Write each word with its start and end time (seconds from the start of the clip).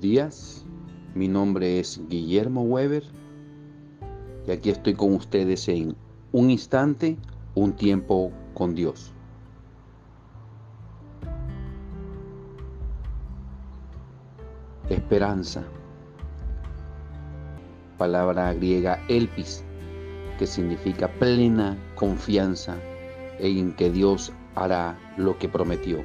días, 0.00 0.64
mi 1.14 1.28
nombre 1.28 1.80
es 1.80 2.00
Guillermo 2.08 2.62
Weber 2.62 3.02
y 4.46 4.50
aquí 4.50 4.70
estoy 4.70 4.94
con 4.94 5.14
ustedes 5.14 5.68
en 5.68 5.96
un 6.32 6.50
instante, 6.50 7.16
un 7.54 7.72
tiempo 7.72 8.32
con 8.54 8.74
Dios. 8.74 9.12
Esperanza, 14.88 15.64
palabra 17.98 18.54
griega 18.54 19.04
elpis, 19.08 19.64
que 20.38 20.46
significa 20.46 21.08
plena 21.08 21.76
confianza 21.94 22.76
en 23.38 23.74
que 23.74 23.90
Dios 23.90 24.32
hará 24.54 24.98
lo 25.16 25.38
que 25.38 25.48
prometió. 25.48 25.98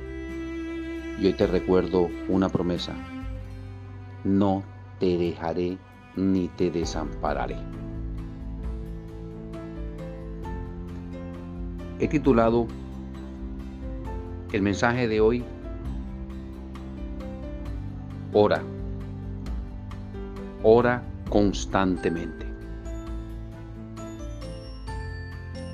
Y 1.19 1.27
hoy 1.27 1.33
te 1.33 1.45
recuerdo 1.47 2.09
una 2.27 2.49
promesa. 2.49 2.93
No 4.23 4.63
te 4.99 5.17
dejaré 5.17 5.77
ni 6.15 6.47
te 6.49 6.71
desampararé. 6.71 7.57
He 11.99 12.07
titulado 12.07 12.67
el 14.51 14.61
mensaje 14.61 15.07
de 15.07 15.21
hoy, 15.21 15.43
Ora. 18.35 18.63
Ora 20.63 21.03
constantemente. 21.29 22.47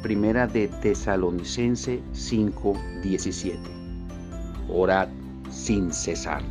Primera 0.02 0.46
de 0.46 0.68
Tesalonicense 0.68 2.02
5:17. 2.12 3.60
Orad 4.68 5.08
sin 5.50 5.94
cesar. 5.94 6.42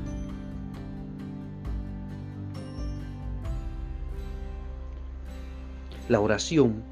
La 6.08 6.20
oración 6.20 6.82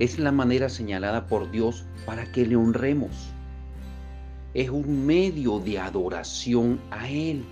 es 0.00 0.18
la 0.18 0.32
manera 0.32 0.68
señalada 0.68 1.28
por 1.28 1.52
Dios 1.52 1.84
para 2.04 2.30
que 2.32 2.44
le 2.44 2.56
honremos. 2.56 3.30
Es 4.54 4.70
un 4.70 5.06
medio 5.06 5.60
de 5.60 5.78
adoración 5.78 6.80
a 6.90 7.08
Él. 7.08 7.44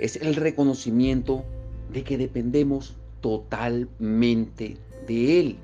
Es 0.00 0.16
el 0.16 0.34
reconocimiento 0.34 1.44
de 1.92 2.02
que 2.02 2.18
dependemos 2.18 2.96
totalmente 3.20 4.76
de 5.06 5.40
Él 5.40 5.56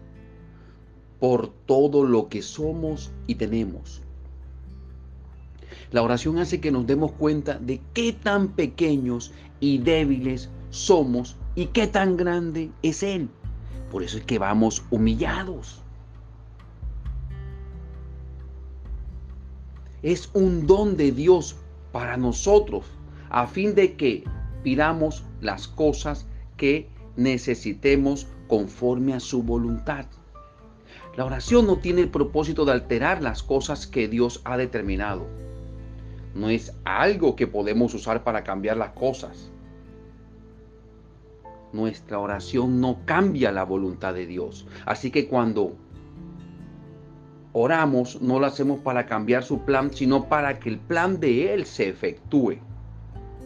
por 1.18 1.48
todo 1.66 2.04
lo 2.04 2.28
que 2.28 2.42
somos 2.42 3.10
y 3.26 3.34
tenemos. 3.34 4.02
La 5.90 6.04
oración 6.04 6.38
hace 6.38 6.60
que 6.60 6.70
nos 6.70 6.86
demos 6.86 7.10
cuenta 7.10 7.58
de 7.58 7.80
qué 7.92 8.12
tan 8.12 8.48
pequeños 8.52 9.32
y 9.58 9.78
débiles 9.78 10.48
somos 10.70 11.36
y 11.56 11.66
qué 11.66 11.88
tan 11.88 12.16
grande 12.16 12.70
es 12.82 13.02
Él. 13.02 13.28
Por 13.90 14.02
eso 14.02 14.18
es 14.18 14.24
que 14.24 14.38
vamos 14.38 14.84
humillados. 14.90 15.82
Es 20.02 20.30
un 20.34 20.66
don 20.66 20.96
de 20.96 21.10
Dios 21.10 21.56
para 21.92 22.16
nosotros 22.16 22.84
a 23.30 23.46
fin 23.46 23.74
de 23.74 23.96
que 23.96 24.24
pidamos 24.62 25.24
las 25.40 25.68
cosas 25.68 26.26
que 26.56 26.88
necesitemos 27.16 28.26
conforme 28.46 29.14
a 29.14 29.20
su 29.20 29.42
voluntad. 29.42 30.06
La 31.16 31.24
oración 31.24 31.66
no 31.66 31.78
tiene 31.78 32.02
el 32.02 32.10
propósito 32.10 32.64
de 32.64 32.72
alterar 32.72 33.22
las 33.22 33.42
cosas 33.42 33.86
que 33.86 34.06
Dios 34.06 34.40
ha 34.44 34.56
determinado. 34.56 35.26
No 36.34 36.48
es 36.48 36.72
algo 36.84 37.34
que 37.34 37.48
podemos 37.48 37.92
usar 37.94 38.22
para 38.22 38.44
cambiar 38.44 38.76
las 38.76 38.90
cosas. 38.90 39.50
Nuestra 41.72 42.18
oración 42.18 42.80
no 42.80 42.98
cambia 43.04 43.52
la 43.52 43.64
voluntad 43.64 44.14
de 44.14 44.26
Dios. 44.26 44.66
Así 44.86 45.10
que 45.10 45.28
cuando 45.28 45.76
oramos, 47.52 48.20
no 48.22 48.38
lo 48.38 48.46
hacemos 48.46 48.80
para 48.80 49.06
cambiar 49.06 49.42
su 49.42 49.60
plan, 49.64 49.92
sino 49.92 50.28
para 50.28 50.58
que 50.58 50.70
el 50.70 50.78
plan 50.78 51.20
de 51.20 51.52
Él 51.54 51.66
se 51.66 51.88
efectúe. 51.88 52.58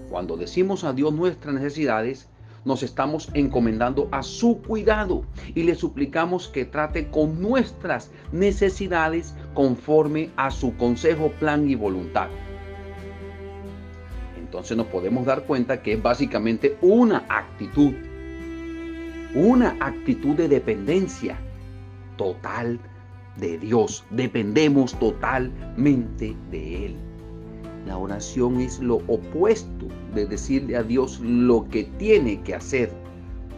Cuando 0.08 0.36
decimos 0.36 0.84
a 0.84 0.92
Dios 0.92 1.12
nuestras 1.12 1.54
necesidades, 1.54 2.28
nos 2.64 2.82
estamos 2.82 3.28
encomendando 3.34 4.08
a 4.12 4.22
su 4.22 4.62
cuidado 4.62 5.24
y 5.54 5.64
le 5.64 5.74
suplicamos 5.74 6.48
que 6.48 6.64
trate 6.64 7.08
con 7.08 7.40
nuestras 7.40 8.10
necesidades 8.30 9.34
conforme 9.54 10.30
a 10.36 10.50
su 10.50 10.76
consejo, 10.76 11.32
plan 11.40 11.68
y 11.68 11.74
voluntad. 11.74 12.28
Entonces 14.38 14.76
nos 14.76 14.86
podemos 14.86 15.24
dar 15.24 15.44
cuenta 15.44 15.82
que 15.82 15.94
es 15.94 16.02
básicamente 16.02 16.76
una 16.82 17.24
actitud, 17.28 17.94
una 19.34 19.76
actitud 19.80 20.36
de 20.36 20.48
dependencia 20.48 21.38
total 22.16 22.78
de 23.38 23.58
Dios. 23.58 24.04
Dependemos 24.10 24.98
totalmente 24.98 26.36
de 26.50 26.86
Él. 26.86 26.96
La 27.86 27.98
oración 27.98 28.60
es 28.60 28.78
lo 28.80 28.96
opuesto 29.08 29.88
de 30.14 30.26
decirle 30.26 30.76
a 30.76 30.82
Dios 30.82 31.18
lo 31.20 31.68
que 31.68 31.84
tiene 31.98 32.40
que 32.42 32.54
hacer, 32.54 32.92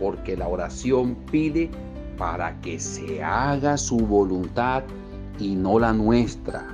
porque 0.01 0.37
la 0.37 0.49
oración 0.49 1.17
pide 1.31 1.71
para 2.17 2.59
que 2.61 2.79
se 2.79 3.23
haga 3.23 3.77
su 3.77 3.99
voluntad 3.99 4.85
y 5.39 5.55
no 5.55 5.79
la 5.79 5.93
nuestra. 5.93 6.65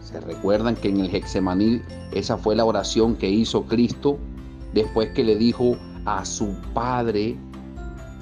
Se 0.00 0.20
recuerdan 0.20 0.76
que 0.76 0.88
en 0.88 1.00
el 1.00 1.14
Hexemaní 1.14 1.82
esa 2.12 2.36
fue 2.36 2.54
la 2.54 2.64
oración 2.64 3.16
que 3.16 3.28
hizo 3.28 3.64
Cristo 3.64 4.18
después 4.72 5.10
que 5.10 5.24
le 5.24 5.36
dijo 5.36 5.76
a 6.04 6.24
su 6.24 6.54
Padre, 6.72 7.36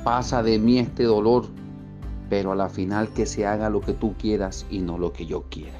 pasa 0.04 0.42
de 0.42 0.58
mí 0.58 0.78
este 0.78 1.04
dolor, 1.04 1.46
pero 2.28 2.52
a 2.52 2.56
la 2.56 2.68
final 2.68 3.08
que 3.08 3.26
se 3.26 3.46
haga 3.46 3.70
lo 3.70 3.80
que 3.80 3.94
tú 3.94 4.14
quieras 4.18 4.66
y 4.70 4.80
no 4.80 4.98
lo 4.98 5.12
que 5.12 5.26
yo 5.26 5.44
quiera. 5.48 5.78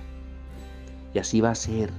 Y 1.12 1.18
así 1.18 1.40
va 1.40 1.50
a 1.50 1.54
ser. 1.54 1.90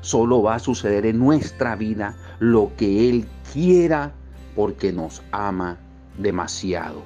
Solo 0.00 0.42
va 0.42 0.56
a 0.56 0.58
suceder 0.58 1.06
en 1.06 1.18
nuestra 1.18 1.76
vida 1.76 2.16
lo 2.40 2.72
que 2.76 3.08
Él 3.08 3.26
quiera 3.52 4.12
porque 4.56 4.92
nos 4.92 5.22
ama 5.30 5.78
demasiado. 6.18 7.02